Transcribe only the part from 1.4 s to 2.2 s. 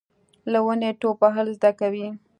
زده کوي.